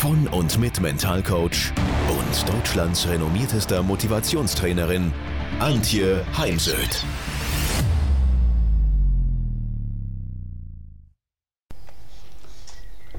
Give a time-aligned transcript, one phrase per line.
[0.00, 1.74] von und mit Mentalcoach
[2.08, 5.12] und Deutschlands renommiertester Motivationstrainerin
[5.58, 7.04] Antje Heimsöth.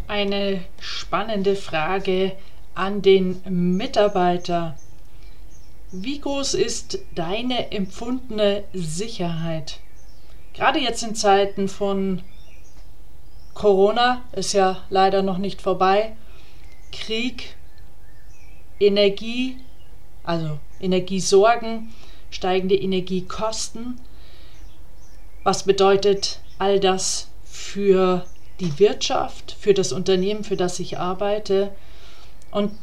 [0.08, 2.32] Eine spannende Frage
[2.74, 3.44] an den
[3.78, 4.76] Mitarbeiter.
[5.92, 9.82] Wie groß ist deine empfundene Sicherheit?
[10.56, 12.24] Gerade jetzt in Zeiten von
[13.54, 16.16] Corona ist ja leider noch nicht vorbei.
[16.92, 17.56] Krieg,
[18.80, 19.58] Energie,
[20.24, 21.94] also Energiesorgen,
[22.30, 24.00] steigende Energiekosten.
[25.44, 28.26] Was bedeutet all das für
[28.60, 31.74] die Wirtschaft, für das Unternehmen, für das ich arbeite?
[32.52, 32.78] Und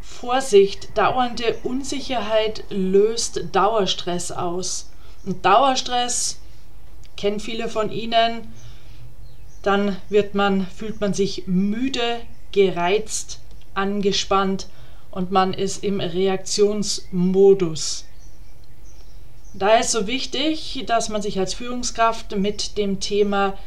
[0.00, 4.90] Vorsicht, dauernde Unsicherheit löst Dauerstress aus.
[5.24, 6.40] Und Dauerstress
[7.16, 8.52] kennen viele von Ihnen.
[9.62, 12.20] Dann wird man, fühlt man sich müde,
[12.52, 13.40] gereizt,
[13.74, 14.68] angespannt
[15.10, 18.06] und man ist im Reaktionsmodus.
[19.54, 23.58] Da ist so wichtig, dass man sich als Führungskraft mit dem Thema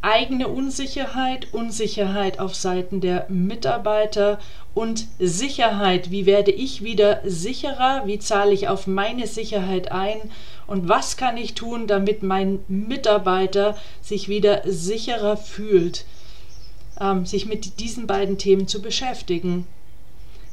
[0.00, 4.38] eigene Unsicherheit, Unsicherheit auf Seiten der Mitarbeiter
[4.74, 6.10] und Sicherheit.
[6.10, 8.02] Wie werde ich wieder sicherer?
[8.06, 10.18] Wie zahle ich auf meine Sicherheit ein?
[10.66, 16.04] Und was kann ich tun, damit mein Mitarbeiter sich wieder sicherer fühlt?
[17.00, 19.66] Ähm, sich mit diesen beiden Themen zu beschäftigen.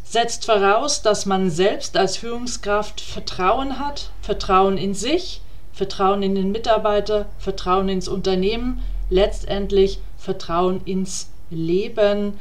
[0.04, 5.42] Setzt voraus, dass man selbst als Führungskraft Vertrauen hat, Vertrauen in sich,
[5.72, 12.40] Vertrauen in den Mitarbeiter, Vertrauen ins Unternehmen, letztendlich Vertrauen ins Leben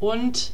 [0.00, 0.52] und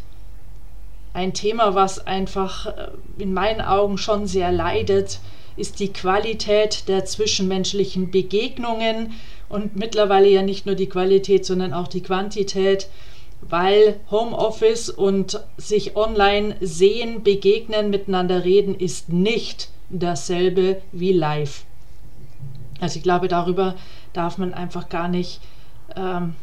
[1.14, 2.88] ein Thema, was einfach äh,
[3.18, 5.20] in meinen Augen schon sehr leidet,
[5.56, 9.12] ist die Qualität der zwischenmenschlichen Begegnungen
[9.52, 12.88] und mittlerweile ja nicht nur die Qualität, sondern auch die Quantität,
[13.42, 21.64] weil Homeoffice und sich online sehen, begegnen, miteinander reden ist nicht dasselbe wie live.
[22.80, 23.74] Also ich glaube, darüber
[24.14, 25.40] darf man einfach gar nicht
[25.96, 26.34] ähm,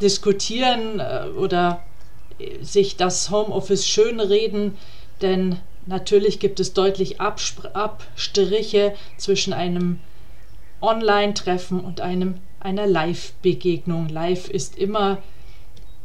[0.00, 1.84] diskutieren äh, oder
[2.38, 4.78] äh, sich das Homeoffice schönreden,
[5.20, 10.00] denn natürlich gibt es deutlich Abspr Abstriche zwischen einem
[10.80, 14.08] Online-Treffen und einem, einer Live-Begegnung.
[14.08, 15.18] Live ist immer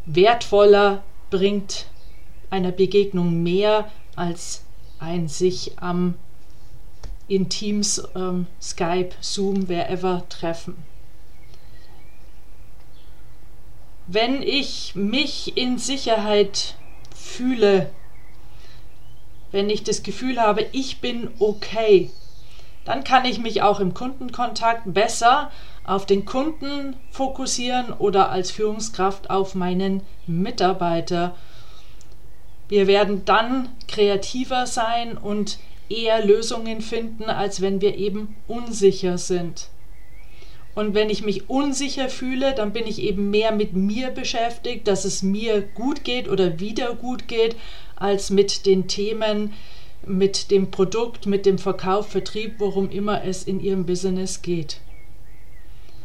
[0.06, 1.88] wertvoller, bringt
[2.50, 4.64] einer Begegnung mehr als
[5.00, 6.16] ein sich am
[7.28, 10.76] in Teams, ähm, Skype, Zoom, wherever treffen.
[14.08, 16.76] Wenn ich mich in Sicherheit
[17.16, 17.90] fühle,
[19.52, 22.12] wenn ich das Gefühl habe, ich bin okay,
[22.86, 25.52] dann kann ich mich auch im Kundenkontakt besser
[25.84, 31.36] auf den Kunden fokussieren oder als Führungskraft auf meinen Mitarbeiter.
[32.70, 35.60] Wir werden dann kreativer sein und
[35.90, 39.70] eher Lösungen finden, als wenn wir eben unsicher sind.
[40.74, 45.06] Und wenn ich mich unsicher fühle, dann bin ich eben mehr mit mir beschäftigt, dass
[45.06, 47.56] es mir gut geht oder wieder gut geht,
[47.96, 49.54] als mit den Themen,
[50.08, 54.80] mit dem Produkt, mit dem Verkauf, Vertrieb, worum immer es in Ihrem Business geht.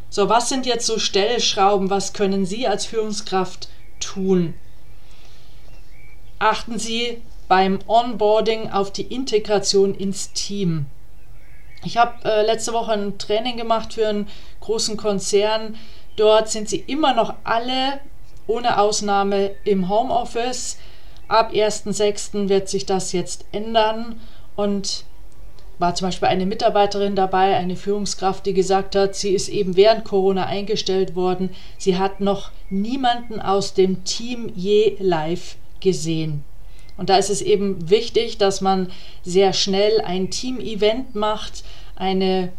[0.09, 1.91] So, was sind jetzt so Stellschrauben?
[1.91, 3.69] Was können Sie als Führungskraft
[4.01, 4.55] tun?
[6.39, 10.87] Achten Sie beim Onboarding auf die Integration ins Team.
[11.85, 14.29] Ich habe äh, letzte Woche ein Training gemacht für einen
[14.61, 15.77] großen Konzern.
[16.17, 18.01] Dort sind sie immer noch alle
[18.47, 20.79] ohne Ausnahme im Homeoffice.
[21.31, 22.49] Ab 1.6.
[22.49, 24.21] wird sich das jetzt ändern
[24.57, 25.05] und
[25.79, 30.05] war zum Beispiel eine Mitarbeiterin dabei, eine Führungskraft, die gesagt hat, sie ist eben während
[30.05, 31.51] Corona eingestellt worden.
[31.79, 36.43] Sie hat noch niemanden aus dem Team je live gesehen.
[36.97, 38.91] Und da ist es eben wichtig, dass man
[39.23, 41.63] sehr schnell ein Team-Event macht,
[41.95, 42.51] eine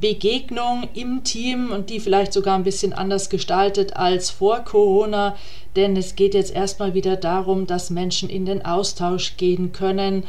[0.00, 5.36] Begegnung im Team und die vielleicht sogar ein bisschen anders gestaltet als vor Corona,
[5.76, 10.24] denn es geht jetzt erstmal wieder darum, dass Menschen in den Austausch gehen können,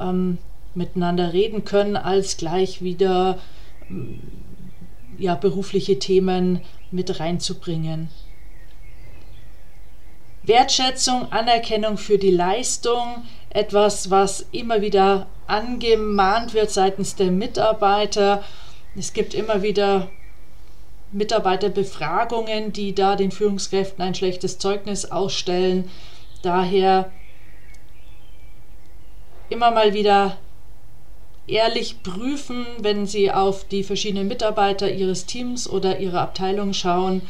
[0.00, 0.38] ähm,
[0.74, 3.38] miteinander reden können, als gleich wieder
[5.18, 8.08] ja, berufliche Themen mit reinzubringen.
[10.44, 13.22] Wertschätzung, Anerkennung für die Leistung.
[13.54, 18.42] etwas, was immer wieder angemahnt wird seitens der Mitarbeiter.
[18.96, 20.08] Es gibt immer wieder
[21.12, 25.90] Mitarbeiterbefragungen, die da den Führungskräften ein schlechtes Zeugnis ausstellen.
[26.42, 27.10] Daher
[29.50, 30.38] immer mal wieder
[31.46, 37.22] ehrlich prüfen, wenn Sie auf die verschiedenen Mitarbeiter Ihres Teams oder Ihrer Abteilung schauen.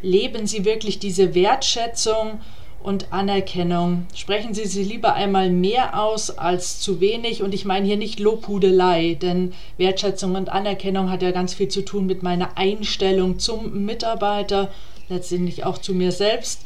[0.00, 2.40] Leben Sie wirklich diese Wertschätzung
[2.82, 4.06] und Anerkennung.
[4.14, 7.42] Sprechen Sie sie lieber einmal mehr aus als zu wenig.
[7.42, 11.84] Und ich meine hier nicht Lobhudelei, denn Wertschätzung und Anerkennung hat ja ganz viel zu
[11.84, 14.70] tun mit meiner Einstellung zum Mitarbeiter,
[15.08, 16.62] letztendlich auch zu mir selbst.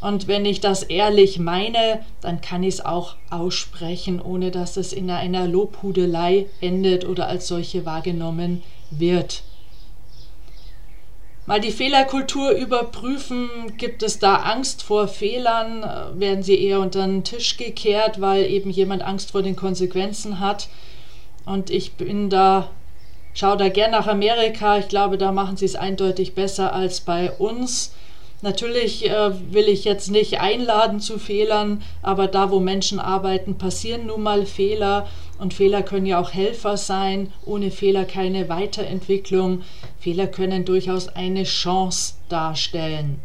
[0.00, 4.92] Und wenn ich das ehrlich meine, dann kann ich es auch aussprechen, ohne dass es
[4.92, 9.42] in einer Lobhudelei endet oder als solche wahrgenommen wird
[11.48, 13.48] mal die Fehlerkultur überprüfen.
[13.78, 15.82] Gibt es da Angst vor Fehlern?
[16.12, 20.68] Werden sie eher unter den Tisch gekehrt, weil eben jemand Angst vor den Konsequenzen hat?
[21.46, 22.68] Und ich bin da,
[23.32, 24.76] schaue da gern nach Amerika.
[24.76, 27.94] Ich glaube, da machen sie es eindeutig besser als bei uns.
[28.42, 34.04] Natürlich äh, will ich jetzt nicht einladen zu Fehlern, aber da, wo Menschen arbeiten, passieren
[34.04, 37.32] nun mal Fehler und Fehler können ja auch Helfer sein.
[37.44, 39.62] Ohne Fehler keine Weiterentwicklung.
[40.00, 43.20] Fehler können durchaus eine Chance darstellen.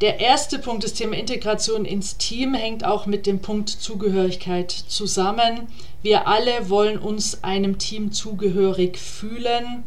[0.00, 5.68] Der erste Punkt, das Thema Integration ins Team, hängt auch mit dem Punkt Zugehörigkeit zusammen.
[6.02, 9.84] Wir alle wollen uns einem Team zugehörig fühlen.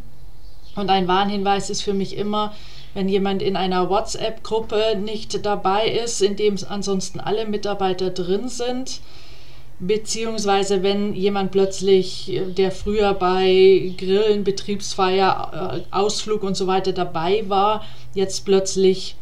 [0.77, 2.55] Und ein Warnhinweis ist für mich immer,
[2.95, 9.01] wenn jemand in einer WhatsApp-Gruppe nicht dabei ist, in dem ansonsten alle Mitarbeiter drin sind,
[9.80, 17.44] beziehungsweise wenn jemand plötzlich, der früher bei Grillen, Betriebsfeier, äh, Ausflug und so weiter dabei
[17.50, 17.83] war,
[18.13, 19.18] jetzt plötzlich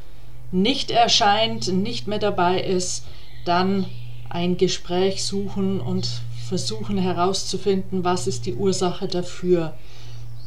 [0.51, 3.05] nicht erscheint, nicht mehr dabei ist,
[3.43, 3.87] dann
[4.29, 6.07] ein Gespräch suchen und
[6.47, 9.73] versuchen herauszufinden, was ist die Ursache dafür.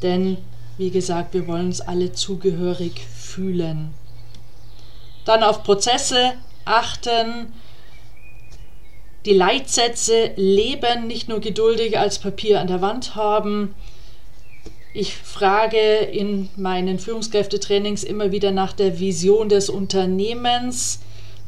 [0.02, 0.37] Denn
[0.78, 3.90] wie gesagt, wir wollen uns alle zugehörig fühlen.
[5.25, 6.34] Dann auf Prozesse
[6.64, 7.52] achten,
[9.25, 13.75] die Leitsätze leben, nicht nur geduldig als Papier an der Wand haben.
[14.94, 21.00] Ich frage in meinen Führungskräftetrainings immer wieder nach der Vision des Unternehmens.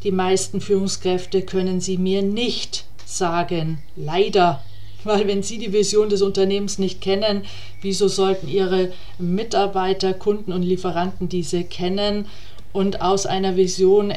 [0.03, 3.79] Die meisten Führungskräfte können sie mir nicht sagen.
[3.97, 4.63] Leider
[5.05, 7.45] weil wenn Sie die Vision des Unternehmens nicht kennen,
[7.83, 12.27] wieso sollten Ihre Mitarbeiter, Kunden und Lieferanten diese kennen?
[12.73, 14.13] Und aus einer Vision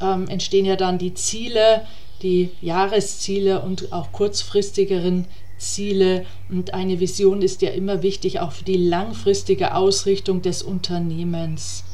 [0.00, 1.82] ähm, entstehen ja dann die Ziele,
[2.22, 5.26] die Jahresziele und auch kurzfristigeren
[5.58, 6.26] Ziele.
[6.50, 11.84] Und eine Vision ist ja immer wichtig, auch für die langfristige Ausrichtung des Unternehmens.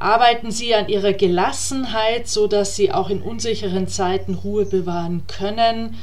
[0.00, 5.98] Arbeiten Sie an Ihrer Gelassenheit, sodass Sie auch in unsicheren Zeiten Ruhe bewahren können.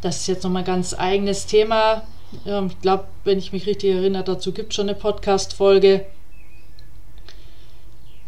[0.00, 2.02] Das ist jetzt nochmal ein ganz eigenes Thema.
[2.44, 6.04] Ähm, ich glaube, wenn ich mich richtig erinnere, dazu gibt es schon eine Podcast-Folge.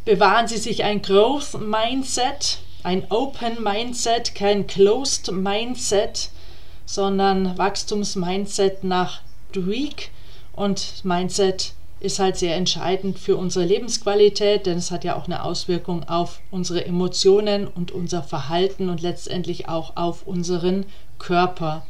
[0.04, 6.30] Bewahren Sie sich ein Growth Mindset, ein Open Mindset, kein Closed Mindset,
[6.86, 10.12] sondern Wachstums-Mindset nach Dweck
[10.52, 11.72] und Mindset
[12.04, 16.40] ist halt sehr entscheidend für unsere Lebensqualität, denn es hat ja auch eine Auswirkung auf
[16.50, 20.84] unsere Emotionen und unser Verhalten und letztendlich auch auf unseren
[21.18, 21.86] Körper.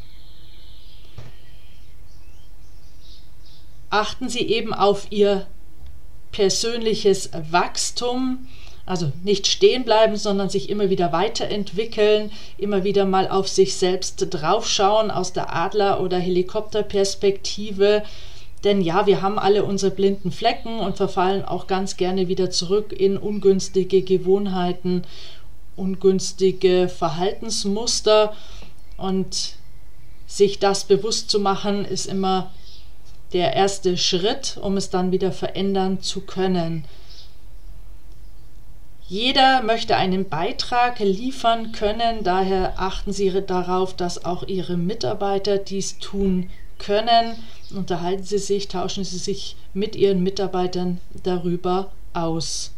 [3.90, 5.46] Achten Sie eben auf Ihr
[6.32, 8.46] persönliches Wachstum,
[8.86, 14.26] also nicht stehen bleiben, sondern sich immer wieder weiterentwickeln, immer wieder mal auf sich selbst
[14.30, 18.02] draufschauen aus der Adler- oder Helikopterperspektive
[18.64, 22.92] denn ja, wir haben alle unsere blinden Flecken und verfallen auch ganz gerne wieder zurück
[22.92, 25.02] in ungünstige Gewohnheiten,
[25.76, 28.34] ungünstige Verhaltensmuster.
[28.96, 29.56] Und
[30.26, 32.50] sich das bewusst zu machen, ist immer
[33.34, 36.84] der erste Schritt, um es dann wieder verändern zu können.
[39.06, 45.98] Jeder möchte einen Beitrag liefern können, daher achten Sie darauf, dass auch Ihre Mitarbeiter dies
[45.98, 47.36] tun können
[47.76, 52.72] unterhalten Sie sich, tauschen Sie sich mit Ihren Mitarbeitern darüber aus.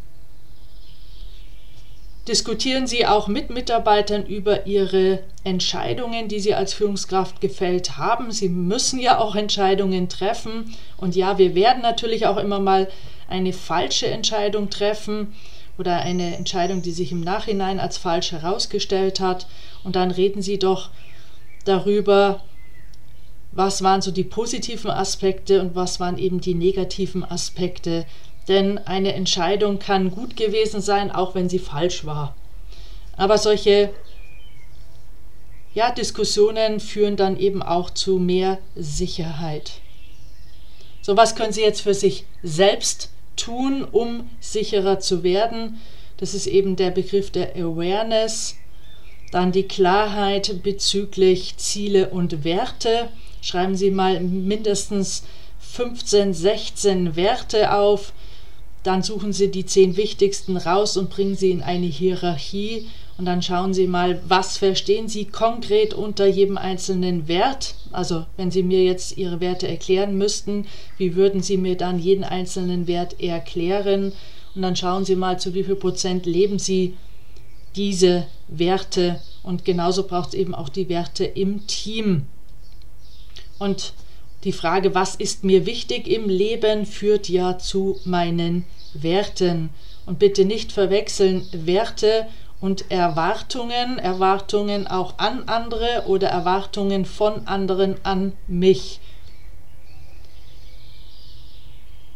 [2.27, 8.31] Diskutieren Sie auch mit Mitarbeitern über Ihre Entscheidungen, die Sie als Führungskraft gefällt haben.
[8.31, 10.75] Sie müssen ja auch Entscheidungen treffen.
[10.97, 12.89] Und ja, wir werden natürlich auch immer mal
[13.29, 15.35] eine falsche Entscheidung treffen
[15.77, 19.47] oder eine Entscheidung, die sich im Nachhinein als falsch herausgestellt hat.
[19.85, 20.89] Und dann reden Sie doch
[21.63, 22.41] darüber,
[23.57, 28.05] was waren so die positiven Aspekte und was waren eben die negativen Aspekte
[28.47, 32.35] denn eine Entscheidung kann gut gewesen sein, auch wenn sie falsch war.
[33.17, 33.89] Aber solche
[35.73, 39.73] ja, Diskussionen führen dann eben auch zu mehr Sicherheit.
[41.01, 45.79] So, was können Sie jetzt für sich selbst tun, um sicherer zu werden?
[46.17, 48.55] Das ist eben der Begriff der Awareness.
[49.31, 53.09] Dann die Klarheit bezüglich Ziele und Werte.
[53.47, 55.23] Schreiben Sie mal mindestens
[55.59, 58.11] 15, 16 Werte auf.
[58.83, 62.87] Dann suchen Sie die zehn wichtigsten raus und bringen sie in eine Hierarchie
[63.17, 67.75] und dann schauen Sie mal, was verstehen Sie konkret unter jedem einzelnen Wert.
[67.93, 70.65] Also wenn Sie mir jetzt Ihre Werte erklären müssten,
[70.97, 74.11] wie würden Sie mir dann jeden einzelnen Wert erklären?
[74.55, 76.95] Und dann schauen Sie mal, zu wie viel Prozent leben Sie
[77.77, 79.21] diese Werte.
[79.41, 82.27] Und genauso braucht es eben auch die Werte im Team.
[83.59, 83.93] Und
[84.43, 89.71] die Frage, was ist mir wichtig im Leben, führt ja zu meinen Werten.
[90.05, 92.27] Und bitte nicht verwechseln Werte
[92.61, 98.99] und Erwartungen, Erwartungen auch an andere oder Erwartungen von anderen an mich.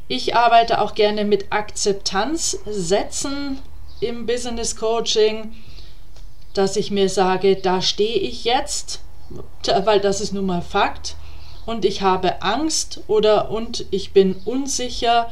[0.08, 3.60] Ich arbeite auch gerne mit Akzeptanzsätzen
[4.00, 5.54] im Business Coaching,
[6.54, 9.00] dass ich mir sage, da stehe ich jetzt,
[9.86, 11.16] weil das ist nun mal Fakt
[11.66, 15.32] und ich habe Angst oder und ich bin unsicher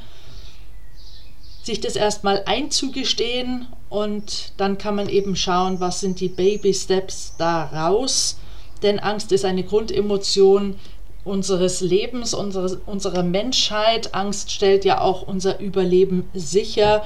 [1.64, 7.36] sich das erstmal einzugestehen und dann kann man eben schauen, was sind die Baby Steps
[7.38, 8.38] daraus.
[8.82, 10.76] Denn Angst ist eine Grundemotion
[11.24, 14.16] unseres Lebens, unseres, unserer Menschheit.
[14.16, 17.04] Angst stellt ja auch unser Überleben sicher.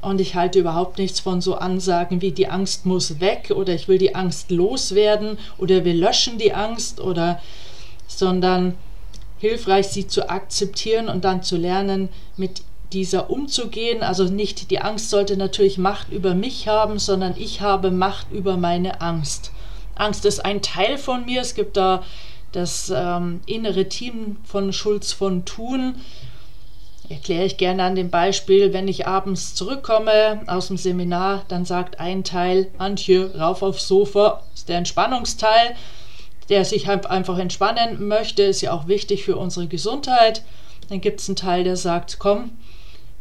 [0.00, 3.88] Und ich halte überhaupt nichts von so Ansagen wie die Angst muss weg oder ich
[3.88, 7.40] will die Angst loswerden oder wir löschen die Angst oder
[8.08, 8.74] sondern
[9.38, 12.62] hilfreich sie zu akzeptieren und dann zu lernen, mit
[12.92, 14.02] dieser umzugehen.
[14.02, 18.56] Also nicht die Angst sollte natürlich Macht über mich haben, sondern ich habe Macht über
[18.56, 19.52] meine Angst.
[19.94, 21.40] Angst ist ein Teil von mir.
[21.40, 22.02] Es gibt da
[22.52, 25.96] das ähm, innere Team von Schulz von Thun.
[27.08, 32.00] Erkläre ich gerne an dem Beispiel, wenn ich abends zurückkomme aus dem Seminar, dann sagt
[32.00, 35.74] ein Teil, Antje, rauf aufs Sofa, ist der Entspannungsteil,
[36.48, 40.42] der sich halt einfach entspannen möchte, ist ja auch wichtig für unsere Gesundheit.
[40.88, 42.50] Dann gibt es einen Teil, der sagt, komm,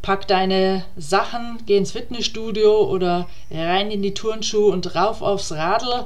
[0.02, 6.06] pack deine Sachen, geh ins Fitnessstudio oder rein in die Turnschuhe und rauf aufs Radl.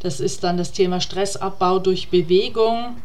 [0.00, 2.96] Das ist dann das Thema Stressabbau durch Bewegung.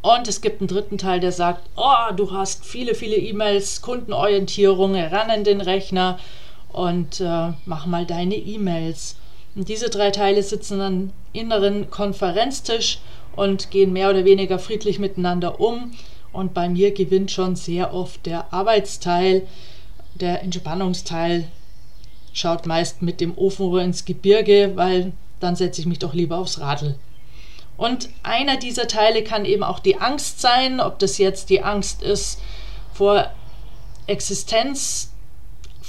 [0.00, 4.96] Und es gibt einen dritten Teil, der sagt, oh, du hast viele, viele E-Mails, Kundenorientierung,
[4.96, 6.18] ran an den Rechner
[6.72, 9.16] und äh, mach mal deine E-Mails.
[9.54, 12.98] Und diese drei Teile sitzen an inneren Konferenztisch
[13.36, 15.92] und gehen mehr oder weniger friedlich miteinander um.
[16.32, 19.46] Und bei mir gewinnt schon sehr oft der Arbeitsteil.
[20.14, 21.48] Der Entspannungsteil
[22.32, 26.60] schaut meist mit dem Ofenrohr ins Gebirge, weil dann setze ich mich doch lieber aufs
[26.60, 26.94] Radl.
[27.76, 32.02] Und einer dieser Teile kann eben auch die Angst sein, ob das jetzt die Angst
[32.02, 32.40] ist
[32.94, 33.30] vor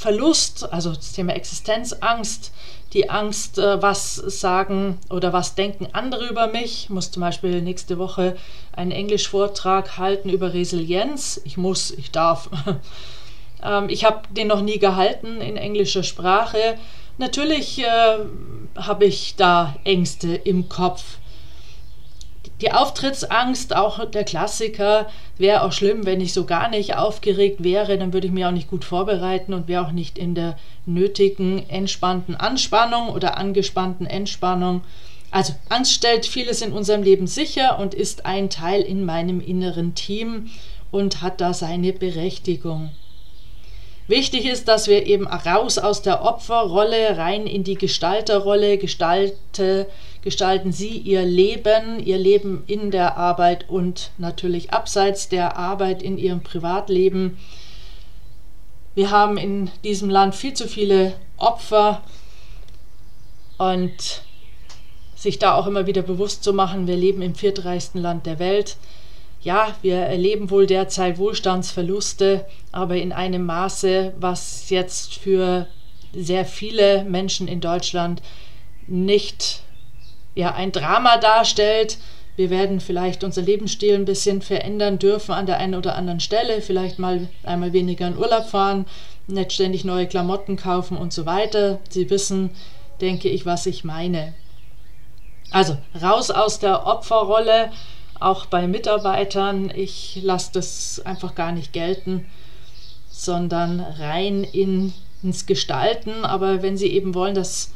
[0.03, 2.51] Existenzverlust, also das Thema Existenzangst,
[2.91, 6.83] die Angst, äh, was sagen oder was denken andere über mich.
[6.83, 8.35] Ich muss zum Beispiel nächste Woche
[8.73, 11.41] einen Englischvortrag halten über Resilienz.
[11.45, 12.49] Ich muss, ich darf.
[13.65, 16.77] Ähm, ich habe den noch nie gehalten in englischer Sprache.
[17.17, 18.17] Natürlich äh,
[18.75, 21.19] habe ich da Ängste im Kopf.
[22.61, 27.97] Die Auftrittsangst, auch der Klassiker, wäre auch schlimm, wenn ich so gar nicht aufgeregt wäre,
[27.97, 31.67] dann würde ich mich auch nicht gut vorbereiten und wäre auch nicht in der nötigen
[31.69, 34.81] entspannten Anspannung oder angespannten Entspannung.
[35.31, 39.95] Also Angst stellt vieles in unserem Leben sicher und ist ein Teil in meinem inneren
[39.95, 40.51] Team
[40.91, 42.91] und hat da seine Berechtigung.
[44.07, 49.87] Wichtig ist, dass wir eben raus aus der Opferrolle rein in die Gestalterrolle gestalte,
[50.23, 56.17] gestalten Sie Ihr Leben, Ihr Leben in der Arbeit und natürlich abseits der Arbeit in
[56.17, 57.37] Ihrem Privatleben.
[58.95, 62.01] Wir haben in diesem Land viel zu viele Opfer
[63.57, 64.23] und
[65.15, 68.77] sich da auch immer wieder bewusst zu machen, wir leben im viertreichsten Land der Welt
[69.43, 75.67] ja, wir erleben wohl derzeit Wohlstandsverluste, aber in einem Maße, was jetzt für
[76.13, 78.21] sehr viele Menschen in Deutschland
[78.87, 79.61] nicht
[80.35, 81.97] ja, ein Drama darstellt.
[82.35, 86.61] Wir werden vielleicht unser Lebensstil ein bisschen verändern dürfen an der einen oder anderen Stelle,
[86.61, 88.85] vielleicht mal einmal weniger in Urlaub fahren,
[89.27, 91.79] nicht ständig neue Klamotten kaufen und so weiter.
[91.89, 92.49] Sie wissen,
[93.01, 94.33] denke ich, was ich meine.
[95.51, 97.71] Also raus aus der Opferrolle,
[98.19, 99.71] auch bei Mitarbeitern.
[99.75, 102.25] Ich lasse das einfach gar nicht gelten.
[103.13, 106.25] sondern rein in, ins Gestalten.
[106.25, 107.71] Aber wenn Sie eben wollen, dass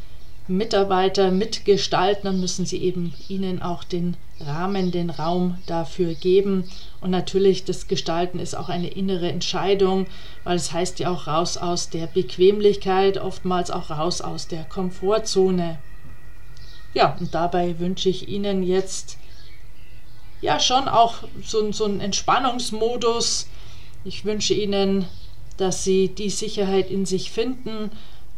[0.47, 6.69] Mitarbeiter mitgestalten, dann müssen Sie eben ihnen auch den Rahmen, den Raum dafür geben.
[7.01, 10.07] Und natürlich, das Gestalten ist auch eine innere Entscheidung,
[10.43, 15.79] weil es heißt ja auch raus aus der Bequemlichkeit, oftmals auch raus aus der Komfortzone.
[16.93, 19.17] Ja, und dabei wünsche ich Ihnen jetzt
[20.41, 23.47] ja schon auch so, so einen Entspannungsmodus.
[24.05, 25.05] Ich wünsche Ihnen,
[25.57, 27.91] dass Sie die Sicherheit in sich finden,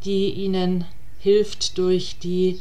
[0.06, 0.86] die Ihnen
[1.20, 2.60] hilft durch die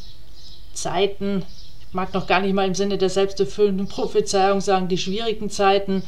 [0.73, 1.45] Zeiten,
[1.89, 6.03] ich mag noch gar nicht mal im Sinne der selbsterfüllenden Prophezeiung sagen, die schwierigen Zeiten,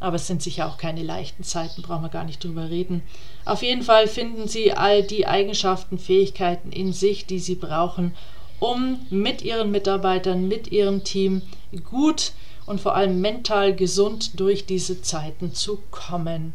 [0.00, 3.02] aber es sind sicher auch keine leichten Zeiten, brauchen wir gar nicht drüber reden.
[3.44, 8.14] Auf jeden Fall finden Sie all die Eigenschaften, Fähigkeiten in sich, die Sie brauchen,
[8.60, 11.42] um mit Ihren Mitarbeitern, mit Ihrem Team
[11.90, 12.32] gut
[12.66, 16.54] und vor allem mental gesund durch diese Zeiten zu kommen.